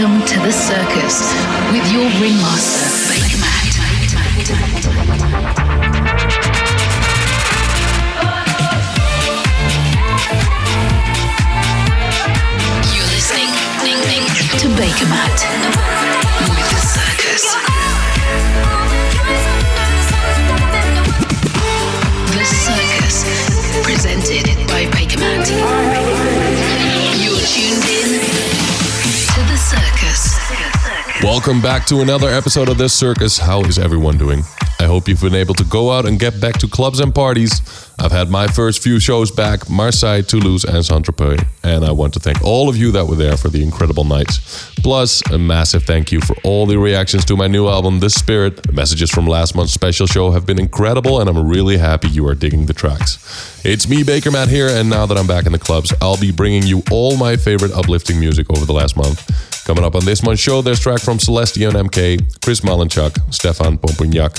Welcome 0.00 0.26
to 0.28 0.38
the 0.40 0.50
circus 0.50 1.28
with 1.72 1.92
your 1.92 2.08
ringmaster, 2.22 2.88
Bakermat. 3.12 3.76
You're 12.94 13.10
listening 13.12 13.52
to 14.56 14.68
Bakermat 14.80 15.36
with 16.48 16.68
the 16.70 16.80
circus. 16.80 17.44
The 22.32 22.44
circus, 22.46 23.16
presented 23.84 24.46
by 24.66 24.86
Bakermat. 24.86 26.19
Welcome 31.22 31.60
back 31.60 31.84
to 31.88 32.00
another 32.00 32.30
episode 32.30 32.70
of 32.70 32.78
this 32.78 32.94
circus. 32.94 33.36
How 33.36 33.60
is 33.64 33.78
everyone 33.78 34.16
doing? 34.16 34.42
I 34.78 34.84
hope 34.84 35.06
you've 35.06 35.20
been 35.20 35.34
able 35.34 35.52
to 35.56 35.64
go 35.64 35.90
out 35.90 36.06
and 36.06 36.18
get 36.18 36.40
back 36.40 36.54
to 36.60 36.66
clubs 36.66 36.98
and 36.98 37.14
parties. 37.14 37.60
I've 37.98 38.10
had 38.10 38.30
my 38.30 38.46
first 38.46 38.82
few 38.82 38.98
shows 38.98 39.30
back 39.30 39.68
Marseille, 39.68 40.22
Toulouse, 40.22 40.64
and 40.64 40.82
Saint 40.82 41.04
Tropez, 41.04 41.46
and 41.62 41.84
I 41.84 41.90
want 41.90 42.14
to 42.14 42.20
thank 42.20 42.42
all 42.42 42.70
of 42.70 42.78
you 42.78 42.90
that 42.92 43.04
were 43.04 43.16
there 43.16 43.36
for 43.36 43.50
the 43.50 43.62
incredible 43.62 44.04
nights. 44.04 44.72
Plus, 44.76 45.20
a 45.30 45.36
massive 45.36 45.82
thank 45.82 46.10
you 46.10 46.22
for 46.22 46.34
all 46.42 46.64
the 46.64 46.78
reactions 46.78 47.26
to 47.26 47.36
my 47.36 47.46
new 47.46 47.68
album, 47.68 48.00
The 48.00 48.08
Spirit. 48.08 48.62
The 48.62 48.72
messages 48.72 49.10
from 49.10 49.26
last 49.26 49.54
month's 49.54 49.74
special 49.74 50.06
show 50.06 50.30
have 50.30 50.46
been 50.46 50.58
incredible, 50.58 51.20
and 51.20 51.28
I'm 51.28 51.46
really 51.46 51.76
happy 51.76 52.08
you 52.08 52.26
are 52.28 52.34
digging 52.34 52.64
the 52.64 52.72
tracks. 52.72 53.18
It's 53.62 53.86
me, 53.86 54.04
Bakermat, 54.04 54.48
here, 54.48 54.68
and 54.68 54.88
now 54.88 55.04
that 55.04 55.18
I'm 55.18 55.26
back 55.26 55.44
in 55.44 55.52
the 55.52 55.58
clubs, 55.58 55.92
I'll 56.00 56.16
be 56.16 56.32
bringing 56.32 56.62
you 56.62 56.82
all 56.90 57.18
my 57.18 57.36
favorite 57.36 57.72
uplifting 57.72 58.18
music 58.18 58.48
over 58.48 58.64
the 58.64 58.72
last 58.72 58.96
month. 58.96 59.49
Coming 59.70 59.84
up 59.84 59.94
on 59.94 60.04
this 60.04 60.24
month's 60.24 60.42
show, 60.42 60.62
there's 60.62 60.80
track 60.80 60.98
from 61.00 61.20
Celeste 61.20 61.58
and 61.58 61.74
MK, 61.74 62.42
Chris 62.42 62.62
Malinchak, 62.62 63.12
Stéphane 63.30 63.78
Pompougnac, 63.78 64.34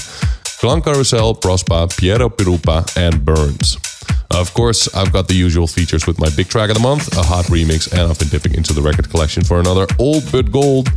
Clan 0.60 0.82
Carousel, 0.82 1.36
Prospa, 1.36 1.88
Piero 1.98 2.28
Pirupa, 2.28 2.84
and 2.98 3.23
Burns. 3.23 3.78
Of 4.32 4.54
course, 4.54 4.94
I've 4.94 5.14
got 5.14 5.30
the 5.30 5.34
usual 5.34 5.68
features 5.68 6.06
with 6.06 6.20
my 6.20 6.30
big 6.36 6.50
track 6.50 6.70
of 6.70 6.76
the 6.76 6.82
month, 6.82 7.16
a 7.16 7.23
hot 7.23 7.46
remix, 7.46 7.90
and 7.94 8.12
I've 8.12 8.20
been 8.20 8.28
dipping 8.28 8.56
into 8.56 8.73
the 8.73 8.82
record 8.82 9.10
collection 9.10 9.42
for 9.42 9.62
another 9.62 9.88
old 10.00 10.30
but 10.34 10.52
gold. 10.52 10.90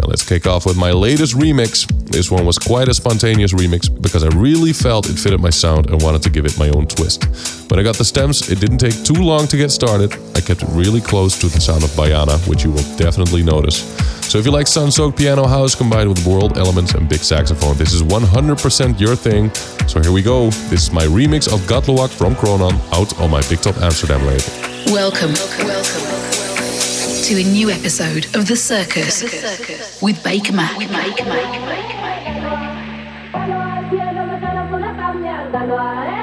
Now 0.00 0.08
let's 0.08 0.26
kick 0.26 0.46
off 0.46 0.64
with 0.64 0.76
my 0.76 0.90
latest 0.90 1.34
remix. 1.34 1.86
This 2.10 2.30
one 2.30 2.46
was 2.46 2.58
quite 2.58 2.88
a 2.88 2.94
spontaneous 2.94 3.52
remix 3.52 3.90
because 4.02 4.24
I 4.24 4.28
really 4.28 4.72
felt 4.72 5.08
it 5.08 5.18
fitted 5.18 5.40
my 5.40 5.50
sound 5.50 5.90
and 5.90 6.02
wanted 6.02 6.22
to 6.22 6.30
give 6.30 6.46
it 6.46 6.58
my 6.58 6.70
own 6.70 6.86
twist. 6.86 7.24
When 7.70 7.78
I 7.78 7.82
got 7.82 7.96
the 7.96 8.04
stems, 8.04 8.50
it 8.50 8.58
didn't 8.58 8.78
take 8.78 9.04
too 9.04 9.22
long 9.22 9.46
to 9.48 9.56
get 9.56 9.70
started. 9.70 10.12
I 10.34 10.40
kept 10.40 10.62
it 10.62 10.68
really 10.70 11.00
close 11.00 11.38
to 11.40 11.48
the 11.48 11.60
sound 11.60 11.84
of 11.84 11.90
Bayana, 11.90 12.36
which 12.48 12.64
you 12.64 12.70
will 12.70 12.96
definitely 12.96 13.42
notice. 13.42 13.82
So 14.30 14.38
if 14.38 14.46
you 14.46 14.52
like 14.52 14.66
sun-soaked 14.66 15.18
piano 15.18 15.46
house 15.46 15.74
combined 15.74 16.08
with 16.08 16.26
world 16.26 16.56
elements 16.56 16.94
and 16.94 17.08
big 17.08 17.20
saxophone, 17.20 17.76
this 17.76 17.92
is 17.92 18.02
100% 18.02 18.98
your 18.98 19.14
thing. 19.14 19.52
So 19.86 20.00
here 20.00 20.12
we 20.12 20.22
go. 20.22 20.50
This 20.70 20.84
is 20.84 20.92
my 20.92 21.04
remix 21.04 21.52
of 21.52 21.60
Gatluak 21.62 22.10
from 22.10 22.34
Kronon 22.36 22.78
out 22.92 23.18
on 23.20 23.30
my 23.30 23.42
Big 23.48 23.60
Top 23.60 23.76
Amsterdam 23.78 24.24
label. 24.26 24.44
Welcome. 24.92 25.34
welcome, 25.34 25.66
welcome, 25.66 26.31
to 27.22 27.40
a 27.40 27.44
new 27.44 27.70
episode 27.70 28.24
of 28.34 28.48
The 28.48 28.56
Circus 28.56 29.20
circus 29.20 30.02
with 30.02 30.16
Bakermat. 30.24 30.82
In 36.12 36.21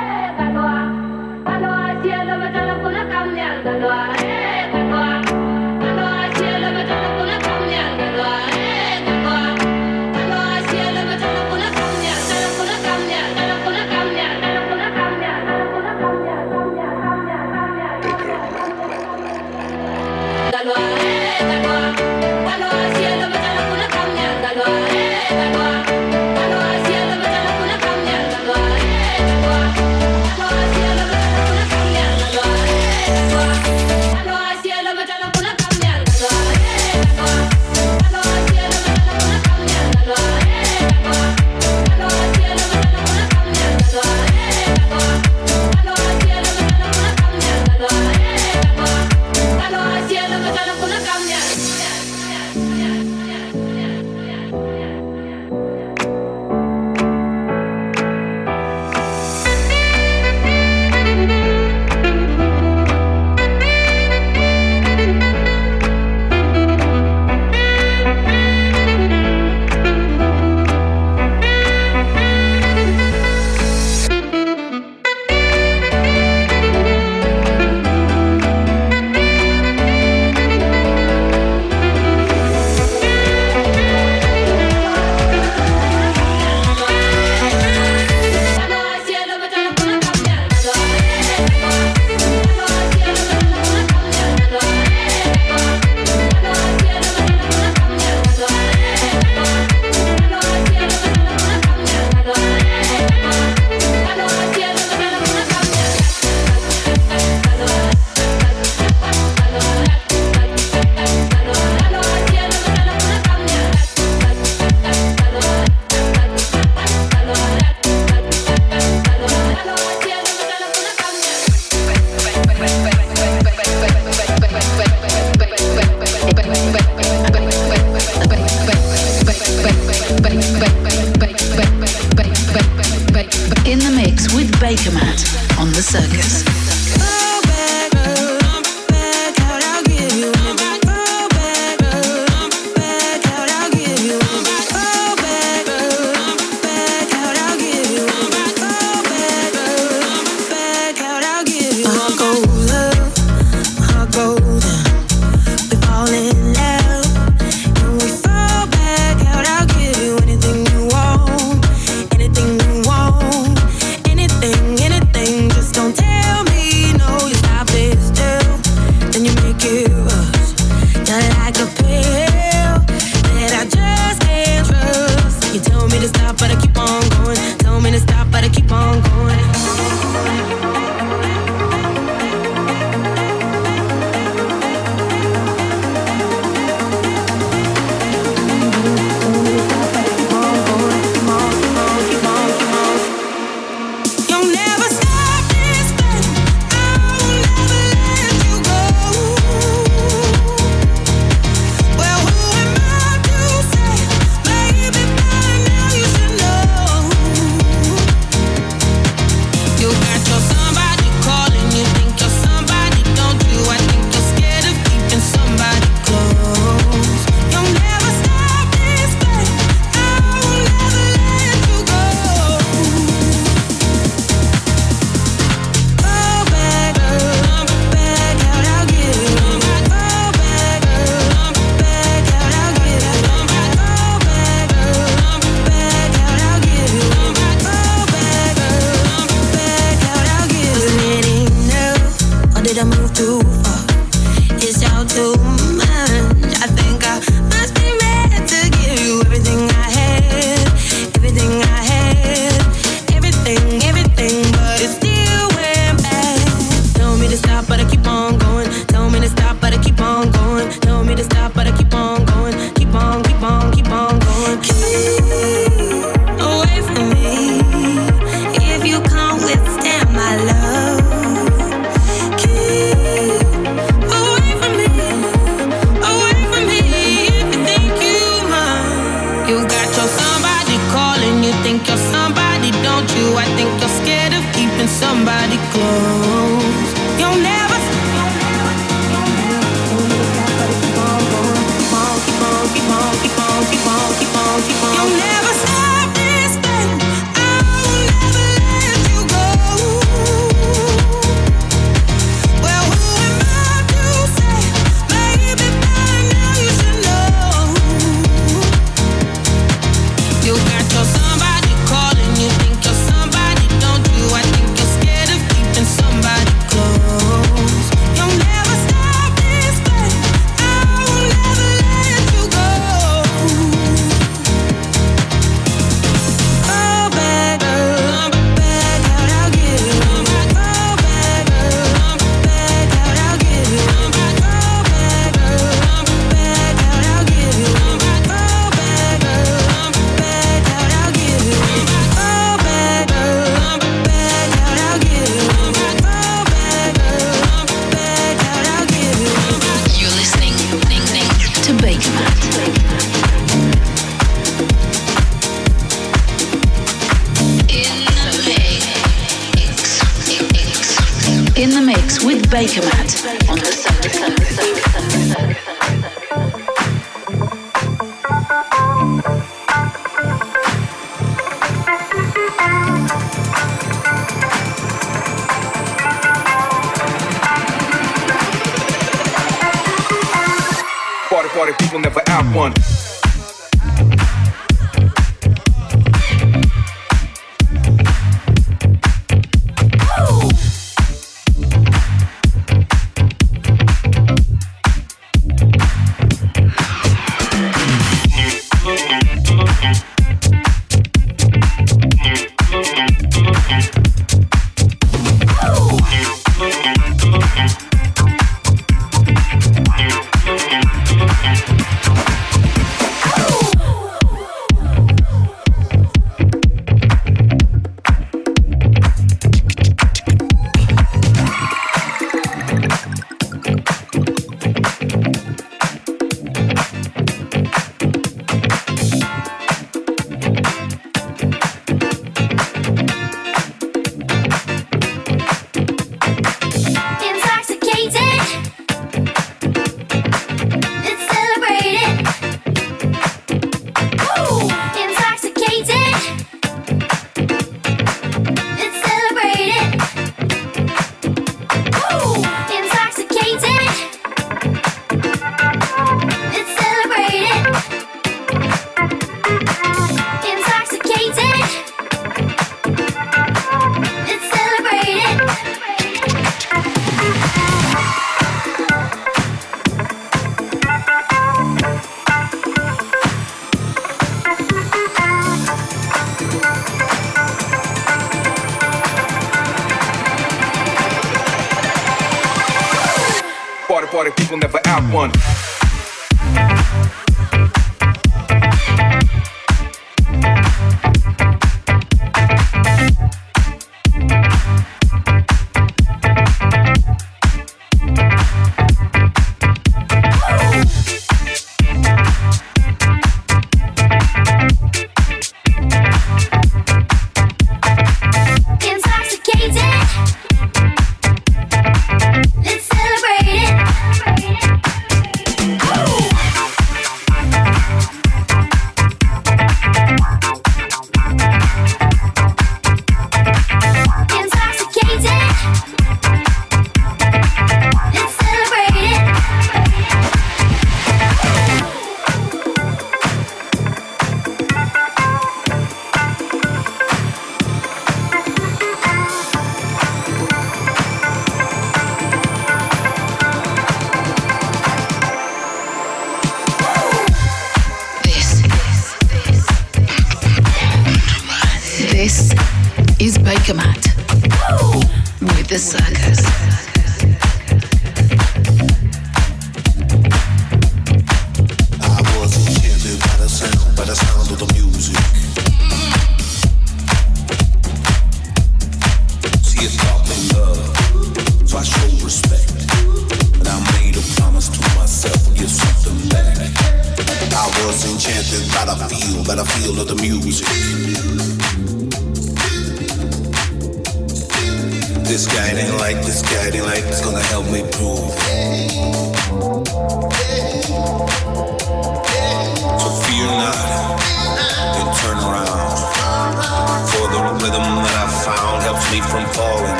circus. 555.79 556.68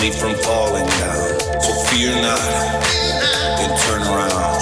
Me 0.00 0.10
from 0.10 0.34
falling 0.46 0.86
down. 0.86 1.40
So 1.60 1.72
fear 1.90 2.14
not 2.22 2.38
and 3.58 3.72
turn 3.82 4.02
around. 4.02 4.60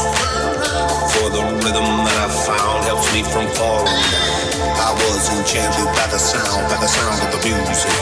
For 1.12 1.28
the 1.28 1.44
rhythm 1.60 1.88
that 2.08 2.16
I 2.24 2.28
found 2.48 2.84
helps 2.84 3.12
me 3.12 3.22
from 3.22 3.46
falling 3.52 4.00
down. 4.12 4.32
I 4.80 4.92
was 4.96 5.28
enchanted 5.36 5.88
by 5.92 6.06
the 6.08 6.18
sound, 6.18 6.62
by 6.72 6.76
the 6.80 6.88
sound 6.88 7.20
of 7.20 7.28
the 7.36 7.40
music. 7.44 7.96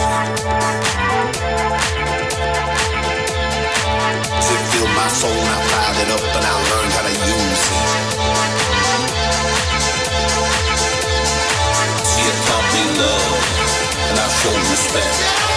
It 4.54 4.60
filled 4.70 4.94
my 4.94 5.08
soul 5.08 5.34
and 5.34 5.50
I 5.50 5.60
fired 5.70 5.98
it 6.06 6.10
up 6.14 6.22
and 6.38 6.44
I 6.44 6.54
learned 6.70 6.92
how 6.94 7.02
to 7.02 7.14
use 7.34 7.64
it. 7.74 7.86
It 12.14 12.36
taught 12.46 12.66
me 12.74 12.82
love 13.00 13.42
and 14.06 14.18
I 14.22 14.28
showed 14.38 14.64
respect. 14.70 15.53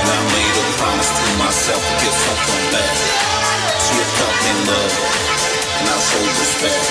And 0.00 0.08
I 0.08 0.18
made 0.32 0.54
a 0.56 0.64
promise 0.80 1.10
to 1.12 1.26
myself 1.36 1.82
to 1.84 1.94
get 2.00 2.14
something 2.16 2.62
back. 2.72 2.96
It 4.00 4.08
taught 4.16 4.38
me 4.40 4.52
love 4.64 4.94
and 5.80 5.88
I 5.88 5.96
showed 6.00 6.32
respect. 6.40 6.88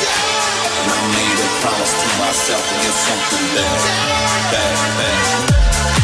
And 0.78 0.92
I 0.94 1.00
made 1.18 1.40
a 1.42 1.50
promise 1.62 1.94
to 1.98 2.08
myself 2.22 2.62
to 2.70 2.76
get 2.86 2.96
something 3.08 3.46
back. 3.58 3.80
Back, 4.54 4.78
back. 5.00 5.99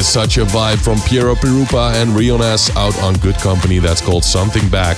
Is 0.00 0.08
such 0.08 0.38
a 0.38 0.46
vibe 0.46 0.82
from 0.82 0.98
Piero 1.00 1.34
Pirupa 1.34 1.92
and 1.92 2.16
Rionas 2.16 2.74
out 2.74 2.98
on 3.02 3.12
Good 3.16 3.34
Company 3.34 3.80
that's 3.80 4.00
called 4.00 4.24
Something 4.24 4.66
Back. 4.70 4.96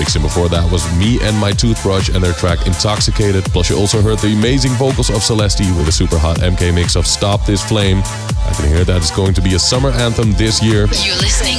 Mixing 0.00 0.22
before 0.22 0.48
that 0.48 0.68
was 0.72 0.82
me 0.98 1.22
and 1.22 1.38
my 1.38 1.52
toothbrush 1.52 2.08
and 2.08 2.20
their 2.20 2.32
track 2.32 2.66
Intoxicated. 2.66 3.44
Plus, 3.44 3.70
you 3.70 3.76
also 3.76 4.02
heard 4.02 4.18
the 4.18 4.34
amazing 4.34 4.72
vocals 4.72 5.08
of 5.08 5.22
Celeste 5.22 5.60
with 5.78 5.86
a 5.86 5.92
super 5.92 6.18
hot 6.18 6.38
MK 6.38 6.74
mix 6.74 6.96
of 6.96 7.06
Stop 7.06 7.46
This 7.46 7.62
Flame. 7.62 7.98
I 7.98 8.52
can 8.56 8.66
hear 8.66 8.82
that 8.82 8.96
it's 8.96 9.14
going 9.14 9.34
to 9.34 9.40
be 9.40 9.54
a 9.54 9.58
summer 9.60 9.90
anthem 9.90 10.32
this 10.32 10.60
year. 10.60 10.88
You're 10.98 11.14
listening 11.22 11.58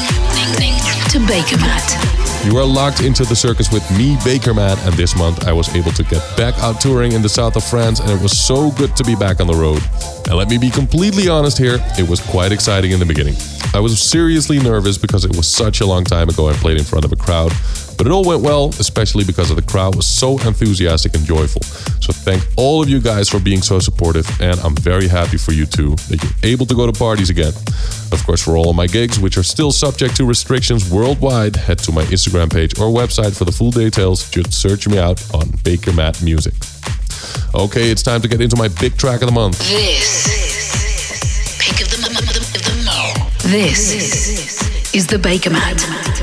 to 1.11 1.19
Bakermat. 1.19 2.20
You 2.43 2.57
are 2.57 2.65
locked 2.65 3.01
into 3.01 3.23
the 3.23 3.35
circus 3.35 3.71
with 3.71 3.87
me, 3.91 4.15
Bakermat, 4.17 4.83
and 4.87 4.95
this 4.95 5.15
month 5.15 5.47
I 5.47 5.53
was 5.53 5.73
able 5.75 5.91
to 5.91 6.03
get 6.03 6.23
back 6.35 6.57
out 6.57 6.81
touring 6.81 7.11
in 7.11 7.21
the 7.21 7.29
south 7.29 7.55
of 7.55 7.63
France, 7.63 7.99
and 7.99 8.09
it 8.09 8.19
was 8.19 8.35
so 8.35 8.71
good 8.71 8.95
to 8.97 9.03
be 9.03 9.13
back 9.13 9.39
on 9.39 9.45
the 9.45 9.53
road. 9.53 9.79
And 10.25 10.35
let 10.35 10.49
me 10.49 10.57
be 10.57 10.71
completely 10.71 11.29
honest 11.29 11.59
here, 11.59 11.77
it 11.99 12.09
was 12.09 12.19
quite 12.19 12.51
exciting 12.51 12.93
in 12.93 12.99
the 12.99 13.05
beginning. 13.05 13.35
I 13.75 13.79
was 13.79 14.01
seriously 14.01 14.57
nervous 14.57 14.97
because 14.97 15.23
it 15.23 15.35
was 15.37 15.47
such 15.47 15.81
a 15.81 15.85
long 15.85 16.03
time 16.03 16.29
ago 16.29 16.49
I 16.49 16.53
played 16.53 16.77
in 16.77 16.83
front 16.83 17.05
of 17.05 17.11
a 17.11 17.15
crowd, 17.15 17.51
but 18.01 18.07
it 18.07 18.13
all 18.13 18.23
went 18.23 18.41
well, 18.41 18.69
especially 18.79 19.23
because 19.23 19.51
of 19.51 19.55
the 19.55 19.61
crowd 19.61 19.95
was 19.95 20.07
so 20.07 20.31
enthusiastic 20.39 21.13
and 21.13 21.23
joyful. 21.23 21.61
So 22.01 22.11
thank 22.11 22.43
all 22.57 22.81
of 22.81 22.89
you 22.89 22.99
guys 22.99 23.29
for 23.29 23.39
being 23.39 23.61
so 23.61 23.77
supportive, 23.77 24.27
and 24.41 24.59
I'm 24.61 24.75
very 24.77 25.07
happy 25.07 25.37
for 25.37 25.51
you 25.51 25.67
too 25.67 25.91
that 26.09 26.17
you're 26.23 26.51
able 26.51 26.65
to 26.65 26.73
go 26.73 26.87
to 26.87 26.97
parties 26.97 27.29
again. 27.29 27.53
Of 28.11 28.23
course, 28.25 28.41
for 28.43 28.57
all 28.57 28.71
of 28.71 28.75
my 28.75 28.87
gigs, 28.87 29.19
which 29.19 29.37
are 29.37 29.43
still 29.43 29.71
subject 29.71 30.15
to 30.15 30.25
restrictions 30.25 30.89
worldwide, 30.89 31.55
head 31.55 31.77
to 31.77 31.91
my 31.91 32.01
Instagram 32.05 32.51
page 32.51 32.79
or 32.79 32.87
website 32.87 33.37
for 33.37 33.45
the 33.45 33.51
full 33.51 33.69
details. 33.69 34.27
Just 34.31 34.51
search 34.51 34.87
me 34.87 34.97
out 34.97 35.21
on 35.35 35.43
Bakermat 35.61 36.23
Music. 36.23 36.55
Okay, 37.53 37.91
it's 37.91 38.01
time 38.01 38.21
to 38.21 38.27
get 38.27 38.41
into 38.41 38.55
my 38.55 38.69
big 38.79 38.97
track 38.97 39.21
of 39.21 39.27
the 39.27 39.31
month. 39.31 39.59
This 39.59 40.25
pick 41.59 41.85
of 41.85 41.91
the 41.91 42.01
month. 42.01 42.11
This 43.43 44.95
is 44.95 45.05
the 45.05 45.17
Bakermat 45.17 46.20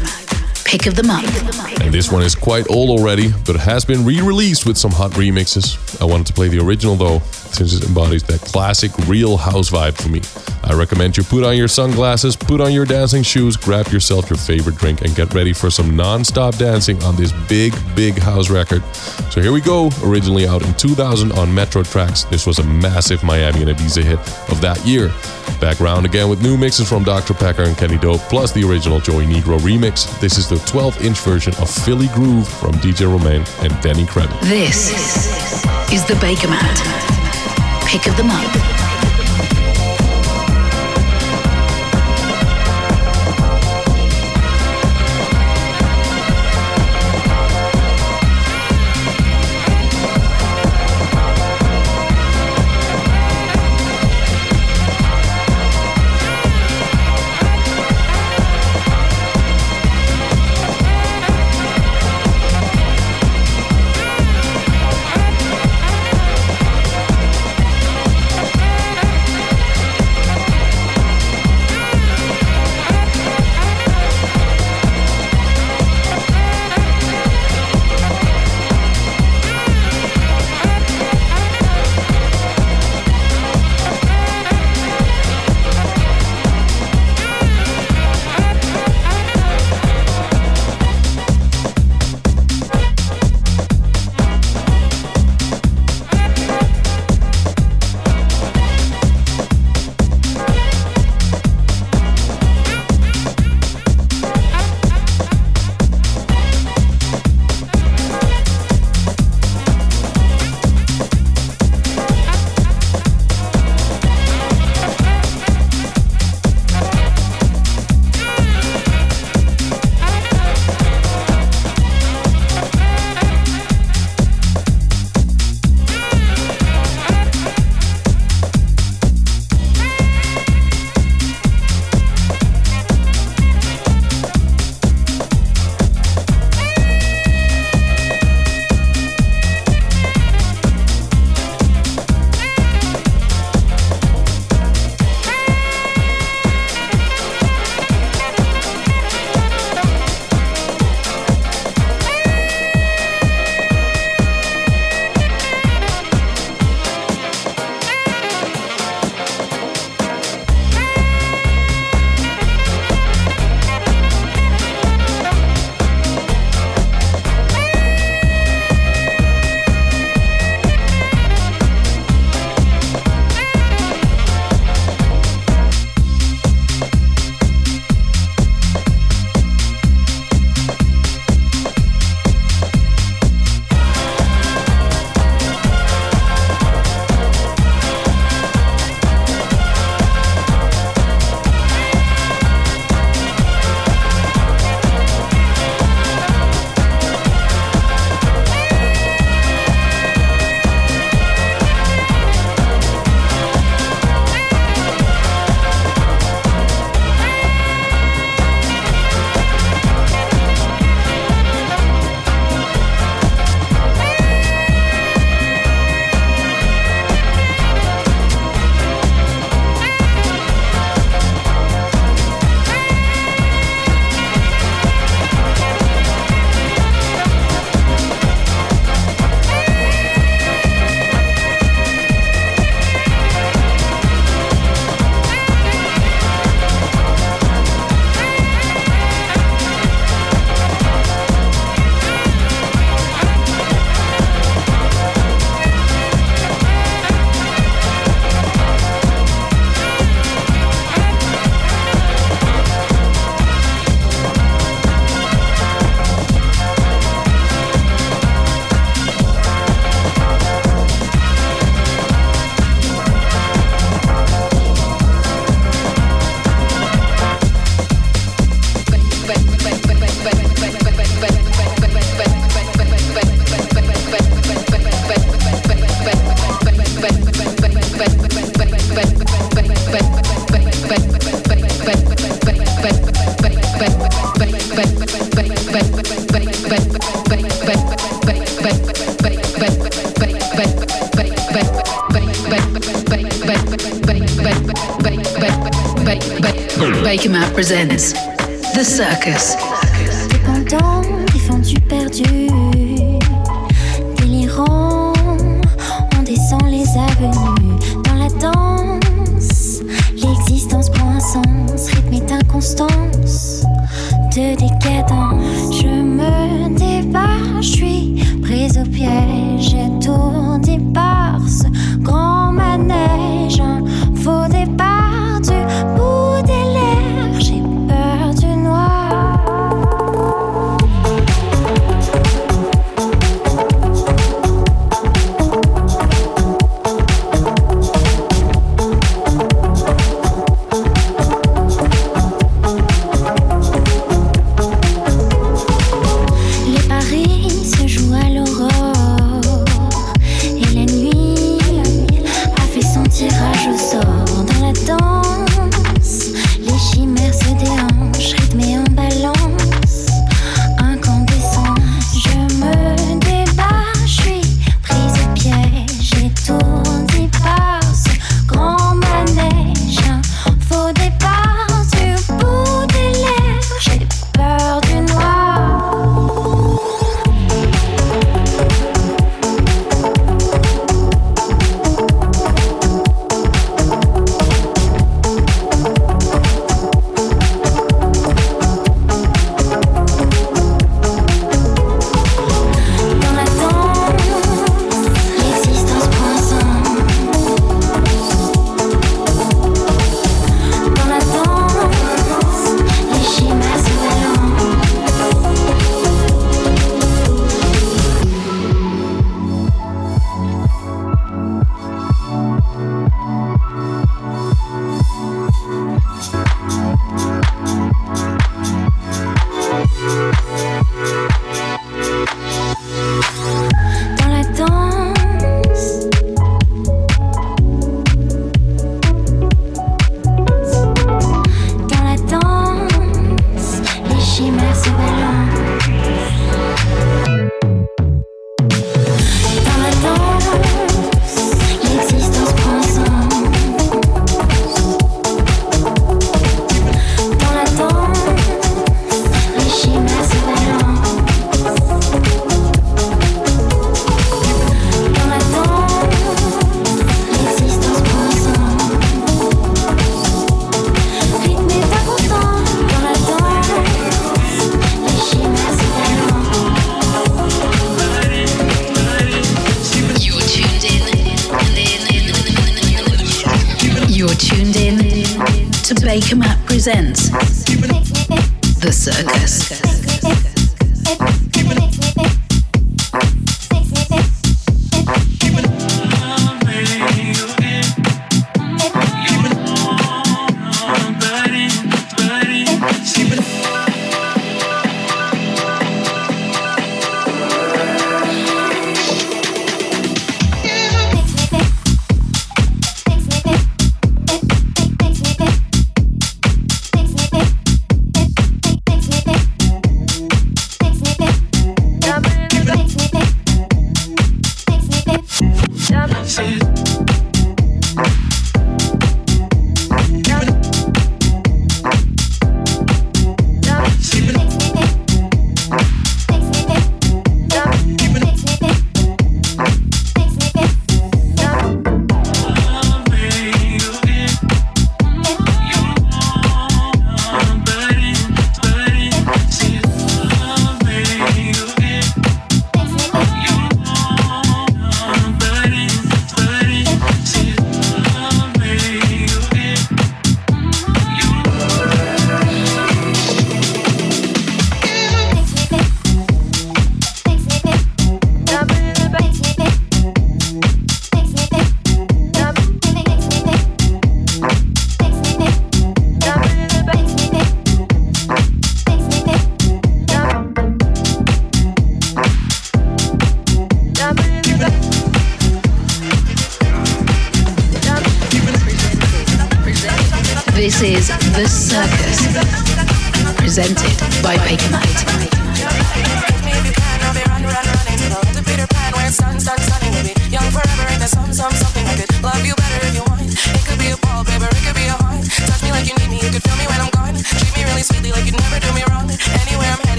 pick 0.68 0.86
of 0.86 0.94
the 0.94 1.02
month. 1.02 1.80
And 1.80 1.94
this 1.94 2.12
one 2.12 2.22
is 2.22 2.34
quite 2.34 2.68
old 2.68 2.90
already, 2.90 3.32
but 3.46 3.56
has 3.56 3.86
been 3.86 4.04
re-released 4.04 4.66
with 4.66 4.76
some 4.76 4.90
hot 4.90 5.12
remixes. 5.12 5.78
I 5.98 6.04
wanted 6.04 6.26
to 6.26 6.34
play 6.34 6.48
the 6.48 6.58
original 6.58 6.94
though, 6.94 7.20
since 7.54 7.74
it 7.74 7.84
embodies 7.84 8.22
that 8.24 8.40
classic 8.40 8.90
real 9.06 9.36
house 9.36 9.70
vibe 9.70 10.00
for 10.00 10.08
me. 10.08 10.20
I 10.64 10.74
recommend 10.74 11.16
you 11.16 11.22
put 11.22 11.44
on 11.44 11.56
your 11.56 11.68
sunglasses, 11.68 12.36
put 12.36 12.60
on 12.60 12.72
your 12.72 12.84
dancing 12.84 13.22
shoes, 13.22 13.56
grab 13.56 13.88
yourself 13.88 14.28
your 14.28 14.36
favorite 14.36 14.76
drink, 14.76 15.02
and 15.02 15.14
get 15.14 15.32
ready 15.32 15.52
for 15.52 15.70
some 15.70 15.96
non-stop 15.96 16.56
dancing 16.56 17.02
on 17.02 17.16
this 17.16 17.32
big, 17.48 17.74
big 17.94 18.18
house 18.18 18.50
record. 18.50 18.82
So 19.30 19.40
here 19.40 19.52
we 19.52 19.60
go. 19.60 19.90
Originally 20.04 20.46
out 20.46 20.62
in 20.66 20.74
2000 20.74 21.32
on 21.32 21.54
Metro 21.54 21.82
Tracks, 21.82 22.24
this 22.24 22.46
was 22.46 22.58
a 22.58 22.64
massive 22.64 23.22
Miami 23.22 23.62
and 23.62 23.70
Ibiza 23.70 24.02
hit 24.02 24.18
of 24.50 24.60
that 24.60 24.84
year. 24.84 25.08
Back 25.60 25.80
around 25.80 26.04
again 26.04 26.28
with 26.28 26.42
new 26.42 26.56
mixes 26.56 26.88
from 26.88 27.02
Dr. 27.02 27.34
Packer 27.34 27.62
and 27.62 27.76
Kenny 27.76 27.98
Dope, 27.98 28.20
plus 28.22 28.52
the 28.52 28.62
original 28.68 29.00
Joey 29.00 29.24
Negro 29.24 29.58
remix. 29.58 30.18
This 30.20 30.38
is 30.38 30.48
the 30.48 30.56
12-inch 30.56 31.18
version 31.20 31.54
of 31.54 31.68
Philly 31.68 32.08
Groove 32.08 32.46
from 32.46 32.72
DJ 32.74 33.10
Romain 33.10 33.44
and 33.60 33.82
Danny 33.82 34.04
Krivit. 34.04 34.40
This 34.42 34.90
is 35.92 36.04
the 36.04 36.14
Bakermat 36.14 37.17
pick 37.88 38.06
of 38.06 38.14
the 38.18 38.22
month. 38.22 39.27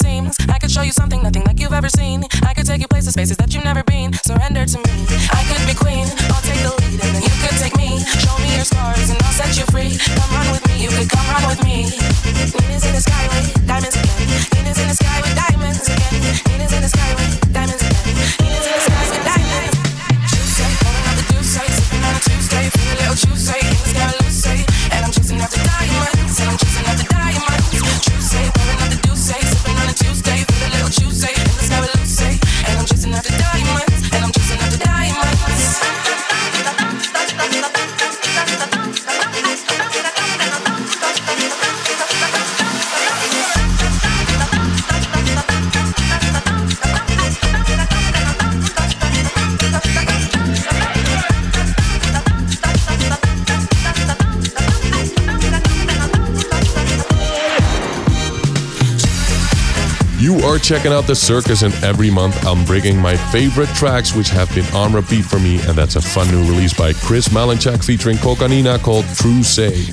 seems. 0.00 0.36
I 0.48 0.58
could 0.58 0.70
show 0.70 0.82
you 0.82 0.92
something, 0.92 1.22
nothing 1.22 1.44
like 1.44 1.60
you've 1.60 1.72
ever 1.72 1.88
seen. 1.88 2.24
I 2.42 2.54
could 2.54 2.66
take 2.66 2.80
you 2.80 2.88
places, 2.88 3.12
spaces 3.12 3.36
that 3.36 3.52
you've 3.54 3.64
never 3.64 3.84
been. 3.84 4.12
Surrender 4.24 4.64
to 4.66 4.78
me. 4.78 4.92
I 5.30 5.42
could 5.48 5.62
be 5.68 5.74
queen, 5.74 6.06
I'll 6.32 6.42
take 6.42 6.60
the 6.64 6.72
lead, 6.80 7.00
and 7.00 7.14
then 7.14 7.22
you 7.22 7.34
could 7.42 7.56
take 7.60 7.76
me. 7.76 8.00
Show 8.24 8.36
me 8.40 8.56
your 8.56 8.64
scars, 8.64 9.10
and 9.10 9.20
I'll 9.22 9.36
set 9.36 9.56
you 9.58 9.64
free. 9.68 9.96
Come 9.98 10.30
run 10.32 10.48
with 10.52 10.64
me, 10.68 10.74
you 10.82 10.88
could 10.88 11.08
come 11.08 11.26
run 11.30 11.44
with 11.52 11.62
me. 11.64 11.84
Is 12.74 12.84
it 12.84 12.94
checking 60.70 60.92
out 60.92 61.04
the 61.04 61.16
circus, 61.16 61.62
and 61.62 61.74
every 61.82 62.12
month 62.12 62.46
I'm 62.46 62.64
bringing 62.64 62.96
my 62.96 63.16
favorite 63.16 63.68
tracks 63.70 64.14
which 64.14 64.28
have 64.28 64.54
been 64.54 64.64
on 64.72 64.92
repeat 64.92 65.24
for 65.24 65.40
me, 65.40 65.60
and 65.62 65.76
that's 65.76 65.96
a 65.96 66.00
fun 66.00 66.30
new 66.30 66.42
release 66.48 66.72
by 66.72 66.92
Chris 66.92 67.30
Malinchak 67.30 67.84
featuring 67.84 68.16
Kokanina 68.18 68.80
called 68.80 69.04
True 69.16 69.42
Say. 69.42 69.86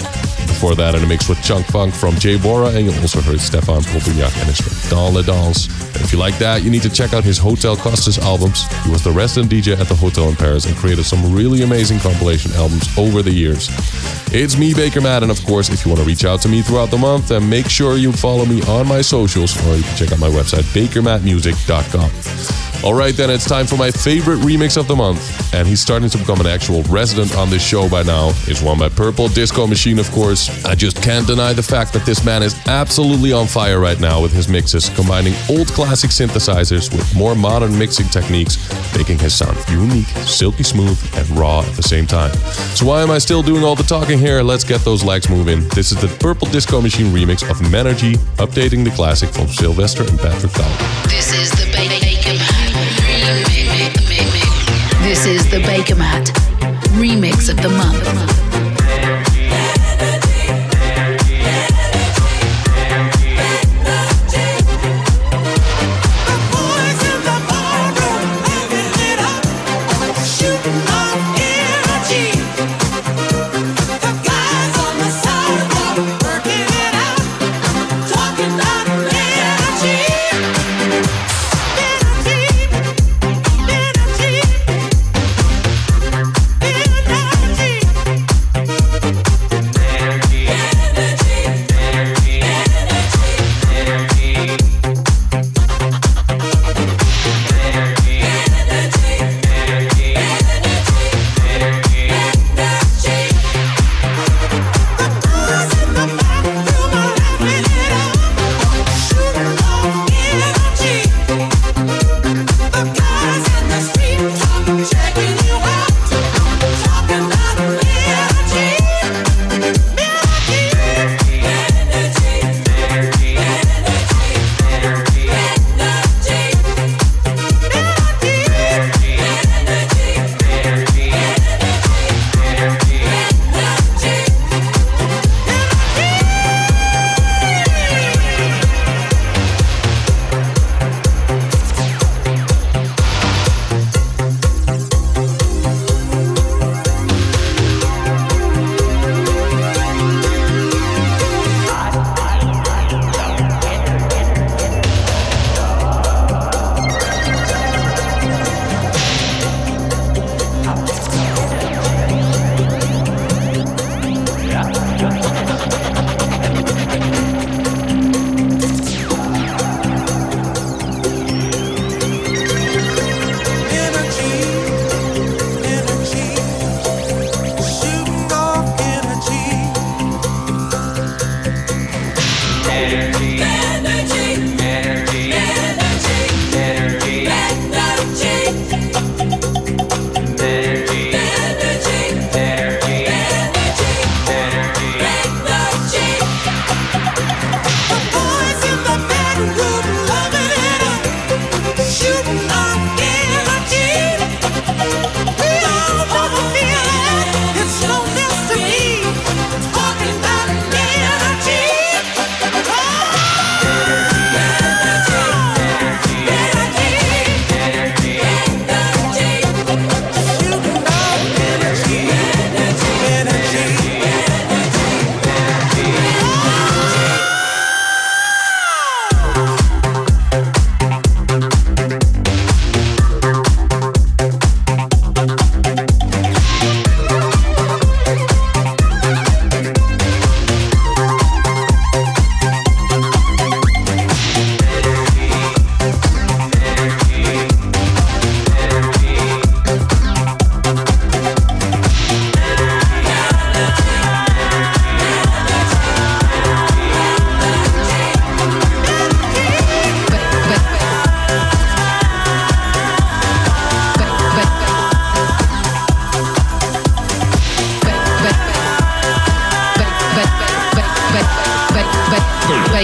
Before 0.45 0.75
that, 0.75 0.93
in 0.93 1.03
a 1.03 1.07
mix 1.07 1.27
with 1.27 1.41
Chunk 1.41 1.65
Funk 1.65 1.95
from 1.95 2.13
Jay 2.19 2.37
Bora, 2.37 2.67
and 2.67 2.85
you 2.85 2.91
also 3.01 3.21
heard 3.21 3.39
Stéphane 3.39 3.81
Pompougnac 3.87 4.37
and 4.37 4.49
his 4.49 4.59
track 4.59 4.91
Dans 4.91 5.15
le 5.15 5.23
Danse. 5.23 5.65
If 5.95 6.13
you 6.13 6.19
like 6.19 6.37
that, 6.37 6.61
you 6.61 6.69
need 6.69 6.83
to 6.83 6.91
check 6.91 7.11
out 7.11 7.23
his 7.23 7.39
Hotel 7.39 7.75
Costes 7.75 8.19
albums. 8.19 8.67
He 8.83 8.91
was 8.91 9.03
the 9.03 9.11
resident 9.11 9.51
DJ 9.51 9.79
at 9.79 9.87
the 9.87 9.95
hotel 9.95 10.29
in 10.29 10.35
Paris 10.35 10.67
and 10.67 10.75
created 10.75 11.05
some 11.05 11.33
really 11.33 11.63
amazing 11.63 11.97
compilation 12.01 12.51
albums 12.53 12.87
over 12.99 13.23
the 13.23 13.33
years. 13.33 13.67
It's 14.29 14.57
me, 14.57 14.73
Bakermat, 14.73 15.21
and 15.21 15.31
of 15.31 15.43
course, 15.45 15.69
if 15.69 15.85
you 15.85 15.91
want 15.91 16.01
to 16.01 16.07
reach 16.07 16.25
out 16.25 16.41
to 16.41 16.49
me 16.49 16.61
throughout 16.61 16.91
the 16.91 16.97
month, 16.97 17.29
then 17.29 17.49
make 17.49 17.69
sure 17.69 17.97
you 17.97 18.11
follow 18.11 18.45
me 18.45 18.61
on 18.63 18.85
my 18.87 19.01
socials 19.01 19.55
or 19.65 19.75
you 19.75 19.83
can 19.83 19.95
check 19.95 20.11
out 20.11 20.19
my 20.19 20.29
website, 20.29 20.63
bakermattmusic.com. 20.73 22.56
All 22.83 22.93
right, 22.93 23.15
then 23.15 23.29
it's 23.29 23.45
time 23.45 23.65
for 23.65 23.75
my 23.75 23.89
favorite 23.91 24.39
remix 24.39 24.77
of 24.77 24.87
the 24.87 24.95
month. 24.95 25.53
And 25.53 25.67
he's 25.67 25.81
starting 25.81 26.09
to 26.09 26.17
become 26.17 26.39
an 26.39 26.45
actual 26.45 26.83
resident 26.83 27.35
on 27.35 27.49
this 27.49 27.65
show 27.65 27.89
by 27.89 28.03
now. 28.03 28.29
It's 28.45 28.61
one 28.61 28.77
by 28.77 28.89
Purple 28.89 29.27
Disco 29.29 29.65
Machine, 29.65 29.99
of 29.99 30.09
course. 30.11 30.63
I 30.63 30.75
just 30.75 31.01
can't 31.01 31.25
deny 31.25 31.53
the 31.53 31.63
fact 31.63 31.91
that 31.93 32.05
this 32.05 32.23
man 32.23 32.43
is 32.43 32.55
absolutely 32.67 33.33
on 33.33 33.47
fire 33.47 33.79
right 33.79 33.99
now 33.99 34.21
with 34.21 34.31
his 34.31 34.47
mixes, 34.47 34.89
combining 34.89 35.33
old 35.49 35.67
classic 35.69 36.11
synthesizers 36.11 36.91
with 36.91 37.15
more 37.15 37.35
modern 37.35 37.77
mixing 37.77 38.07
techniques, 38.07 38.57
making 38.95 39.17
his 39.19 39.33
sound 39.33 39.57
unique, 39.69 40.07
silky 40.25 40.63
smooth, 40.63 40.97
and 41.15 41.27
raw 41.31 41.61
at 41.61 41.73
the 41.75 41.83
same 41.83 42.05
time. 42.05 42.33
So 42.75 42.85
why 42.85 43.01
am 43.01 43.09
I 43.09 43.17
still 43.17 43.41
doing 43.41 43.63
all 43.63 43.75
the 43.75 43.83
talking 43.83 44.19
here? 44.19 44.41
Let's 44.43 44.63
get 44.63 44.81
those 44.81 45.03
legs 45.03 45.29
moving. 45.29 45.67
This 45.69 45.91
is 45.91 45.99
the 45.99 46.07
Purple 46.19 46.47
Disco 46.49 46.79
Machine 46.79 47.07
remix 47.07 47.41
of 47.49 47.57
Menergy, 47.57 48.17
updating 48.37 48.83
the 48.83 48.91
classic 48.91 49.29
from 49.29 49.47
Sylvester 49.47 50.03
and 50.03 50.19
Patrick 50.19 50.53
Bell. 50.53 50.71
This 55.07 55.25
is 55.25 55.49
the 55.49 55.59
Bakermat 55.59 56.25
remix 56.99 57.49
of 57.49 57.55
the 57.61 57.69
month. 57.69 58.46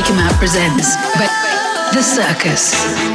Shake 0.04 0.12
'em 0.12 0.20
Out 0.20 0.38
presents 0.38 0.98
The 1.94 2.02
Circus. 2.04 3.13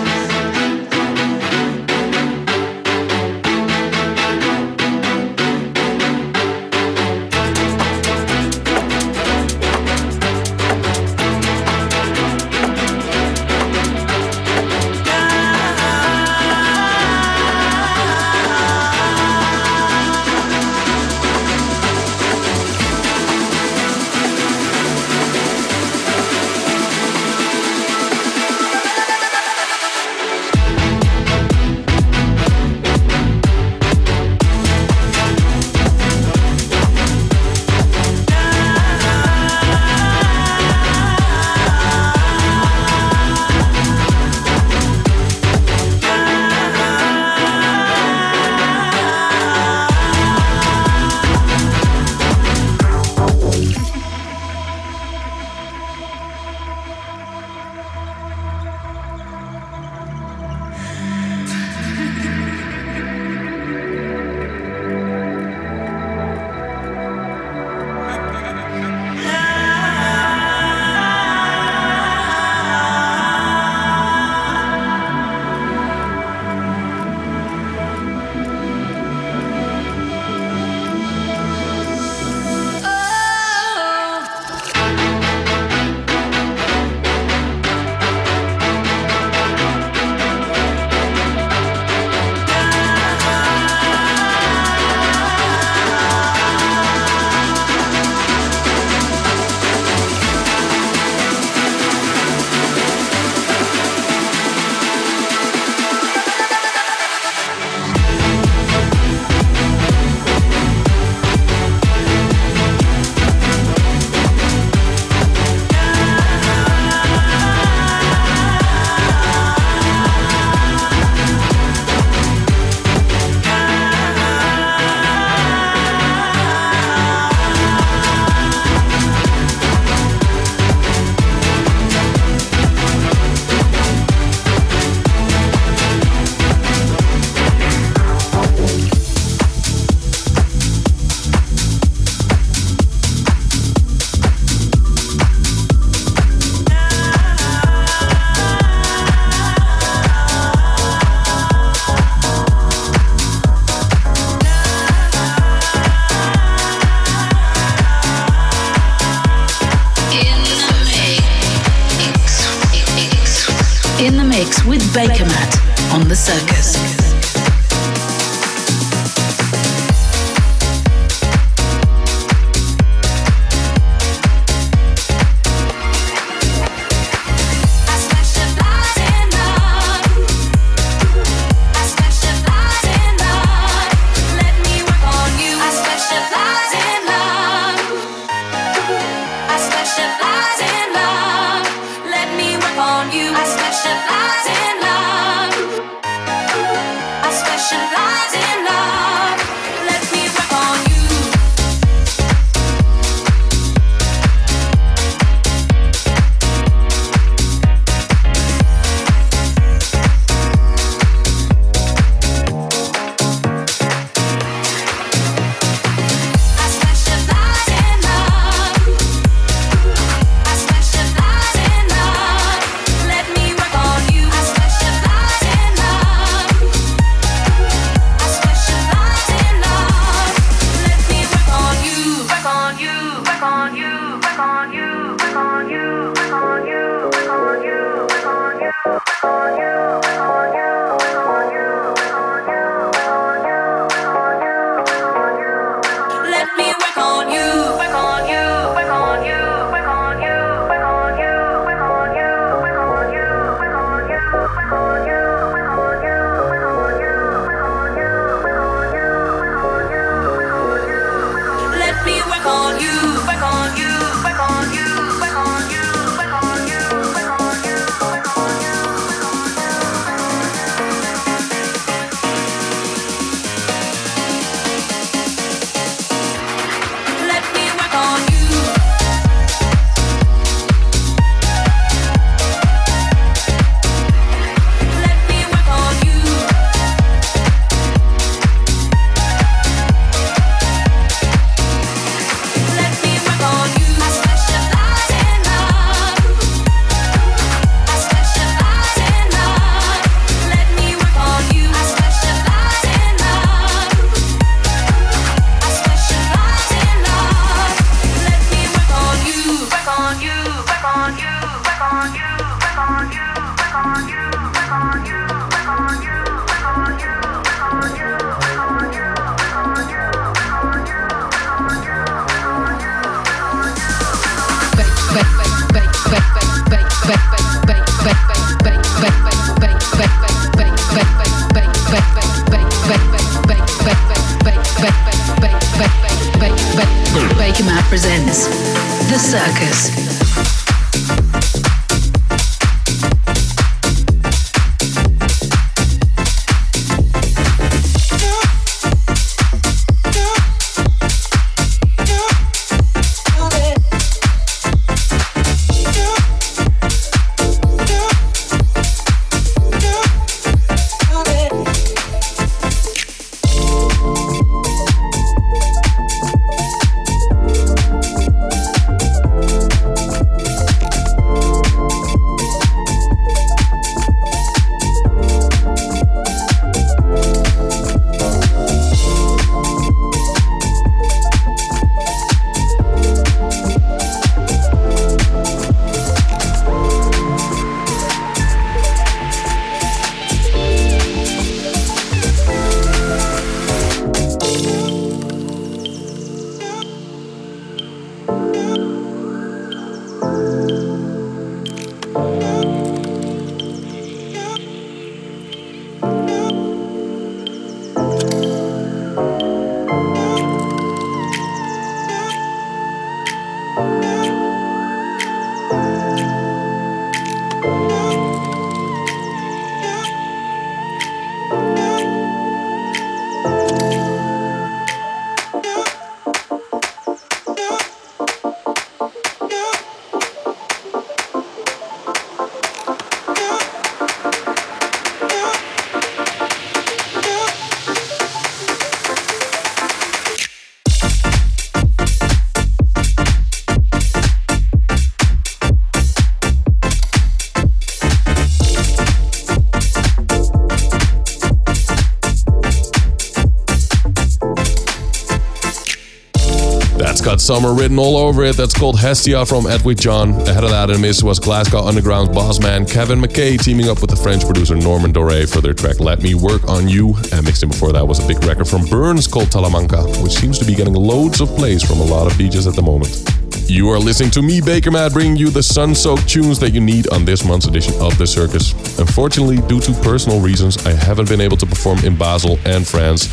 Summer 457.48 457.72
written 457.72 457.98
all 457.98 458.18
over 458.18 458.44
it. 458.44 458.58
That's 458.58 458.74
called 458.74 459.00
Hestia 459.00 459.46
from 459.46 459.66
Edwin 459.66 459.96
John. 459.96 460.32
Ahead 460.46 460.64
of 460.64 460.68
that 460.68 460.90
in 460.90 461.00
miss 461.00 461.22
was 461.22 461.40
Glasgow 461.40 461.78
Underground's 461.78 462.34
boss 462.34 462.60
man 462.60 462.84
Kevin 462.84 463.18
McKay 463.18 463.58
teaming 463.58 463.88
up 463.88 464.02
with 464.02 464.10
the 464.10 464.16
French 464.16 464.44
producer 464.44 464.74
Norman 464.74 465.12
Doray 465.12 465.46
for 465.46 465.62
their 465.62 465.72
track 465.72 465.98
Let 465.98 466.22
Me 466.22 466.34
Work 466.34 466.68
on 466.68 466.88
You. 466.88 467.14
And 467.32 467.46
mixed 467.46 467.62
in 467.62 467.70
before 467.70 467.90
that 467.92 468.06
was 468.06 468.22
a 468.22 468.28
big 468.28 468.44
record 468.44 468.68
from 468.68 468.84
Burns 468.84 469.26
called 469.26 469.48
Talamanca, 469.48 470.22
which 470.22 470.32
seems 470.32 470.58
to 470.58 470.66
be 470.66 470.74
getting 470.74 470.92
loads 470.92 471.40
of 471.40 471.48
plays 471.56 471.82
from 471.82 472.00
a 472.00 472.04
lot 472.04 472.26
of 472.26 472.34
DJs 472.34 472.68
at 472.68 472.74
the 472.74 472.82
moment. 472.82 473.37
You 473.68 473.90
are 473.90 473.98
listening 473.98 474.30
to 474.30 474.40
me, 474.40 474.62
Bakermat, 474.62 475.12
bringing 475.12 475.36
you 475.36 475.50
the 475.50 475.62
sun 475.62 475.94
soaked 475.94 476.26
tunes 476.26 476.58
that 476.60 476.70
you 476.70 476.80
need 476.80 477.06
on 477.12 477.26
this 477.26 477.44
month's 477.44 477.66
edition 477.66 477.92
of 478.00 478.16
The 478.16 478.26
Circus. 478.26 478.72
Unfortunately, 478.98 479.58
due 479.68 479.78
to 479.80 479.92
personal 480.00 480.40
reasons, 480.40 480.86
I 480.86 480.92
haven't 480.92 481.28
been 481.28 481.42
able 481.42 481.58
to 481.58 481.66
perform 481.66 481.98
in 481.98 482.16
Basel 482.16 482.58
and 482.64 482.88
France 482.88 483.26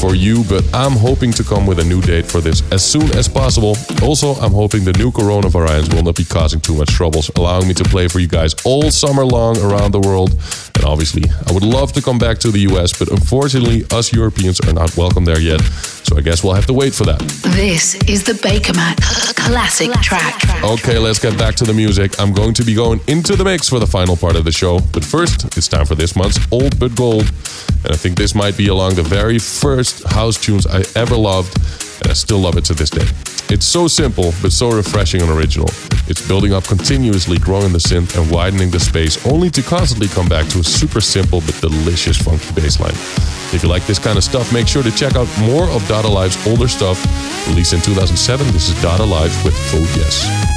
for 0.00 0.16
you, 0.16 0.42
but 0.48 0.64
I'm 0.74 0.94
hoping 0.94 1.30
to 1.34 1.44
come 1.44 1.66
with 1.66 1.78
a 1.78 1.84
new 1.84 2.02
date 2.02 2.26
for 2.26 2.40
this 2.40 2.68
as 2.72 2.84
soon 2.84 3.16
as 3.16 3.28
possible. 3.28 3.76
Also, 4.02 4.34
I'm 4.34 4.50
hoping 4.50 4.84
the 4.84 4.92
new 4.94 5.12
corona 5.12 5.48
variants 5.48 5.94
will 5.94 6.02
not 6.02 6.16
be 6.16 6.24
causing 6.24 6.60
too 6.60 6.74
much 6.74 6.90
troubles, 6.90 7.30
allowing 7.36 7.68
me 7.68 7.74
to 7.74 7.84
play 7.84 8.08
for 8.08 8.18
you 8.18 8.26
guys 8.26 8.56
all 8.64 8.90
summer 8.90 9.24
long 9.24 9.56
around 9.58 9.92
the 9.92 10.00
world. 10.00 10.32
And 10.74 10.84
obviously, 10.84 11.30
I 11.46 11.52
would 11.52 11.62
love 11.62 11.92
to 11.92 12.02
come 12.02 12.18
back 12.18 12.38
to 12.38 12.50
the 12.50 12.66
US, 12.72 12.92
but 12.92 13.08
unfortunately, 13.08 13.84
us 13.92 14.12
Europeans 14.12 14.58
are 14.66 14.72
not 14.72 14.96
welcome 14.96 15.24
there 15.24 15.40
yet. 15.40 15.60
So 16.02 16.16
I 16.16 16.22
guess 16.22 16.42
we'll 16.42 16.54
have 16.54 16.66
to 16.66 16.72
wait 16.72 16.92
for 16.92 17.04
that. 17.04 17.20
This 17.54 17.94
is 18.08 18.24
the 18.24 18.32
Bakermat 18.32 19.00
classic 19.36 19.75
track. 19.84 20.42
Okay, 20.64 20.98
let's 20.98 21.18
get 21.18 21.36
back 21.38 21.54
to 21.56 21.64
the 21.64 21.74
music. 21.74 22.18
I'm 22.18 22.32
going 22.32 22.54
to 22.54 22.64
be 22.64 22.74
going 22.74 23.00
into 23.08 23.36
the 23.36 23.44
mix 23.44 23.68
for 23.68 23.78
the 23.78 23.86
final 23.86 24.16
part 24.16 24.34
of 24.34 24.44
the 24.44 24.52
show. 24.52 24.80
But 24.92 25.04
first, 25.04 25.56
it's 25.56 25.68
time 25.68 25.84
for 25.84 25.94
this 25.94 26.16
month's 26.16 26.40
Old 26.50 26.78
But 26.80 26.96
Gold. 26.96 27.30
And 27.84 27.92
I 27.92 27.96
think 27.96 28.16
this 28.16 28.34
might 28.34 28.56
be 28.56 28.68
along 28.68 28.94
the 28.94 29.02
very 29.02 29.38
first 29.38 30.02
house 30.04 30.40
tunes 30.40 30.66
I 30.66 30.84
ever 30.94 31.16
loved, 31.16 31.56
and 32.00 32.10
I 32.10 32.14
still 32.14 32.38
love 32.38 32.56
it 32.56 32.64
to 32.66 32.74
this 32.74 32.90
day. 32.90 33.35
It's 33.48 33.64
so 33.64 33.86
simple, 33.86 34.34
but 34.42 34.50
so 34.50 34.70
refreshing 34.70 35.22
and 35.22 35.30
original. 35.30 35.68
It's 36.08 36.26
building 36.26 36.52
up 36.52 36.64
continuously, 36.64 37.38
growing 37.38 37.72
the 37.72 37.78
synth 37.78 38.20
and 38.20 38.28
widening 38.28 38.70
the 38.72 38.80
space, 38.80 39.24
only 39.24 39.50
to 39.50 39.62
constantly 39.62 40.08
come 40.08 40.28
back 40.28 40.48
to 40.48 40.58
a 40.58 40.64
super 40.64 41.00
simple 41.00 41.40
but 41.40 41.60
delicious 41.60 42.16
funky 42.16 42.52
bass 42.54 42.80
line. 42.80 42.96
If 43.54 43.62
you 43.62 43.68
like 43.68 43.86
this 43.86 44.00
kind 44.00 44.18
of 44.18 44.24
stuff, 44.24 44.52
make 44.52 44.66
sure 44.66 44.82
to 44.82 44.90
check 44.90 45.14
out 45.14 45.28
more 45.38 45.68
of 45.68 45.86
Dada 45.86 46.08
Life's 46.08 46.44
older 46.44 46.66
stuff. 46.66 46.98
Released 47.48 47.72
in 47.72 47.80
2007, 47.80 48.46
this 48.48 48.68
is 48.68 48.82
Dada 48.82 49.04
Life 49.04 49.44
with 49.44 49.54
Vote 49.70 49.96
Yes. 49.96 50.55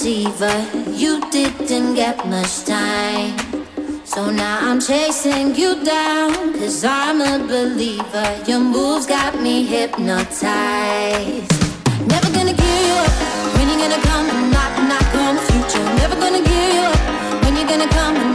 deceiver. 0.00 0.58
You 0.92 1.20
didn't 1.30 1.94
get 1.94 2.26
much 2.26 2.64
time. 2.64 3.36
So 4.04 4.30
now 4.30 4.58
I'm 4.62 4.80
chasing 4.80 5.54
you 5.54 5.84
down, 5.84 6.54
cause 6.54 6.84
I'm 6.84 7.20
a 7.20 7.38
believer. 7.46 8.28
Your 8.46 8.60
moves 8.60 9.06
got 9.06 9.40
me 9.42 9.62
hypnotized. 9.64 11.52
Never 12.08 12.30
gonna 12.32 12.54
give 12.54 12.82
you 12.88 12.96
up. 13.04 13.12
When 13.56 13.68
you 13.68 13.76
gonna 13.82 14.00
come 14.10 14.26
and 14.30 14.50
knock, 14.50 14.72
knock 14.88 15.14
on 15.26 15.34
the 15.36 15.42
future? 15.52 15.84
Never 16.00 16.16
gonna 16.16 16.42
give 16.50 16.74
you 16.76 16.86
up. 16.92 17.44
When 17.44 17.56
you 17.56 17.66
gonna 17.68 17.88
come 17.88 18.29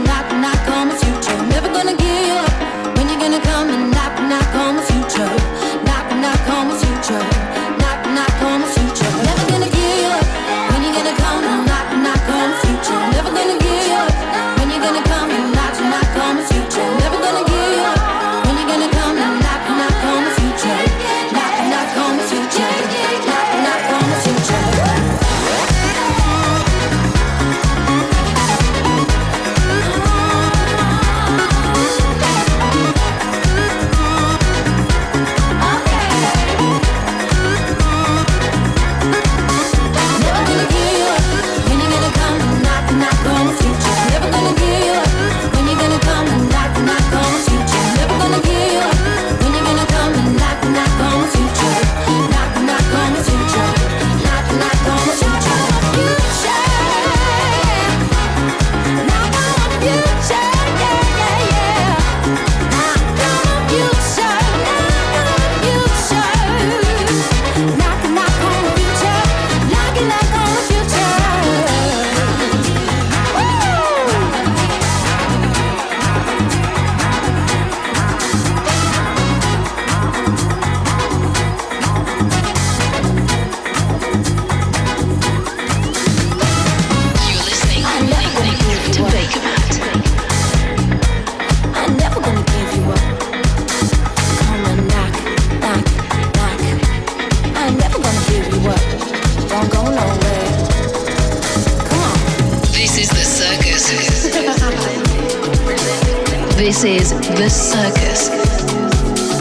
is 106.86 107.10
The 107.10 107.48
Circus, 107.48 108.28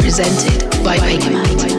presented 0.01 0.83
by 0.83 0.97
Bakermat. 0.97 1.74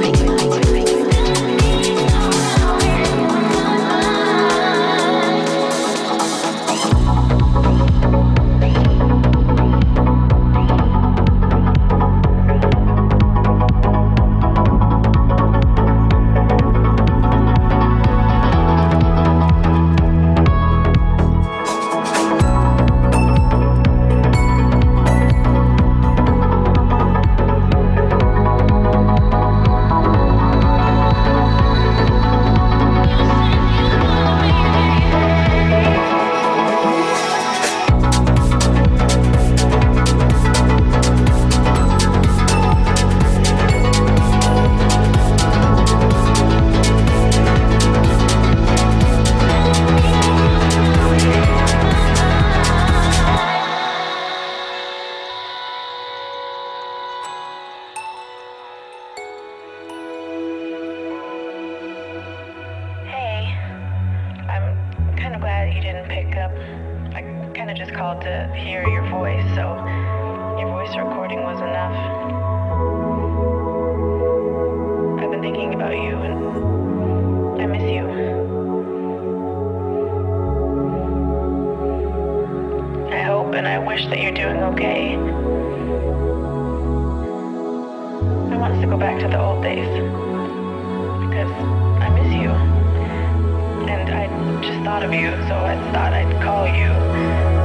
thought 94.96 95.04
of 95.04 95.12
you, 95.12 95.28
so 95.46 95.54
I 95.54 95.76
thought 95.92 96.14
I'd 96.14 96.42
call 96.42 96.66
you. 96.66 97.55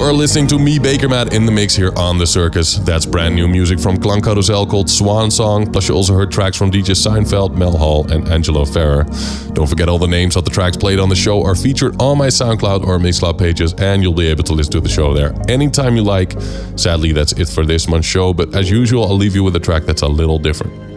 Are 0.00 0.14
listening 0.14 0.46
to 0.46 0.58
me, 0.58 0.78
Bakermat, 0.78 1.34
in 1.34 1.44
the 1.44 1.52
mix 1.52 1.76
here 1.76 1.92
on 1.94 2.16
The 2.16 2.26
Circus. 2.26 2.78
That's 2.78 3.04
brand 3.04 3.34
new 3.34 3.46
music 3.46 3.78
from 3.78 3.98
Klangkarussell 3.98 4.68
called 4.68 4.88
Swan 4.88 5.30
Song, 5.30 5.70
plus 5.70 5.88
you 5.88 5.94
also 5.94 6.14
heard 6.14 6.32
tracks 6.32 6.56
from 6.56 6.70
DJ 6.70 6.96
Seinfeld, 6.96 7.54
Mel 7.54 7.76
Hall, 7.76 8.10
and 8.10 8.26
Angelo 8.28 8.64
Ferreri. 8.64 9.54
Don't 9.54 9.68
forget 9.68 9.90
all 9.90 9.98
the 9.98 10.08
names 10.08 10.36
of 10.36 10.46
the 10.46 10.50
tracks 10.50 10.76
played 10.76 10.98
on 10.98 11.10
the 11.10 11.14
show 11.14 11.44
are 11.44 11.54
featured 11.54 12.00
on 12.00 12.16
my 12.16 12.28
SoundCloud 12.28 12.86
or 12.86 12.98
Mixcloud 12.98 13.38
pages, 13.38 13.74
and 13.74 14.02
you'll 14.02 14.14
be 14.14 14.26
able 14.26 14.42
to 14.44 14.54
listen 14.54 14.72
to 14.72 14.80
the 14.80 14.88
show 14.88 15.12
there 15.12 15.34
anytime 15.48 15.94
you 15.94 16.02
like. 16.02 16.32
Sadly, 16.76 17.12
that's 17.12 17.32
it 17.32 17.48
for 17.48 17.66
this 17.66 17.86
month's 17.86 18.08
show, 18.08 18.32
but 18.32 18.54
as 18.56 18.70
usual, 18.70 19.04
I'll 19.04 19.16
leave 19.16 19.34
you 19.34 19.44
with 19.44 19.54
a 19.54 19.60
track 19.60 19.84
that's 19.84 20.02
a 20.02 20.08
little 20.08 20.38
different. 20.38 20.89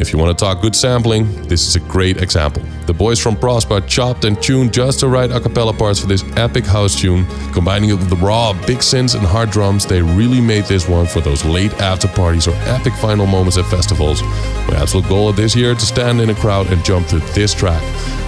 If 0.00 0.12
you 0.12 0.18
want 0.18 0.38
to 0.38 0.44
talk 0.44 0.62
good 0.62 0.76
sampling, 0.76 1.26
this 1.48 1.66
is 1.66 1.74
a 1.74 1.80
great 1.80 2.22
example. 2.22 2.62
The 2.86 2.94
boys 2.94 3.18
from 3.18 3.34
Prospa 3.34 3.84
chopped 3.88 4.24
and 4.24 4.40
tuned 4.40 4.72
just 4.72 5.00
the 5.00 5.08
right 5.08 5.28
a 5.28 5.40
cappella 5.40 5.72
parts 5.72 5.98
for 5.98 6.06
this 6.06 6.22
epic 6.36 6.64
house 6.64 6.94
tune. 6.94 7.26
Combining 7.52 7.90
it 7.90 7.94
with 7.94 8.08
the 8.08 8.16
raw, 8.16 8.52
big 8.64 8.78
synths 8.78 9.16
and 9.16 9.26
hard 9.26 9.50
drums, 9.50 9.86
they 9.86 10.00
really 10.00 10.40
made 10.40 10.66
this 10.66 10.88
one 10.88 11.06
for 11.06 11.20
those 11.20 11.44
late 11.44 11.72
after 11.80 12.06
parties 12.06 12.46
or 12.46 12.54
epic 12.66 12.92
final 12.94 13.26
moments 13.26 13.58
at 13.58 13.64
festivals. 13.64 14.22
My 14.22 14.76
absolute 14.76 15.08
goal 15.08 15.32
this 15.32 15.56
year 15.56 15.74
to 15.74 15.80
stand 15.80 16.20
in 16.20 16.30
a 16.30 16.34
crowd 16.34 16.68
and 16.68 16.84
jump 16.84 17.08
to 17.08 17.18
this 17.34 17.52
track. 17.52 17.82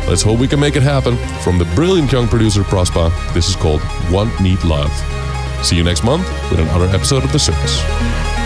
Let's 0.08 0.22
hope 0.22 0.40
we 0.40 0.48
can 0.48 0.58
make 0.58 0.74
it 0.74 0.82
happen. 0.82 1.16
From 1.44 1.58
the 1.58 1.66
brilliant 1.76 2.10
young 2.10 2.26
producer 2.26 2.62
Prospa, 2.62 3.12
this 3.32 3.48
is 3.48 3.54
called 3.54 3.80
Want 4.10 4.40
Need 4.40 4.64
Love. 4.64 4.90
See 5.64 5.76
you 5.76 5.84
next 5.84 6.02
month 6.02 6.26
with 6.50 6.58
another 6.58 6.86
episode 6.86 7.22
of 7.22 7.30
The 7.30 7.38
Circus. 7.38 8.39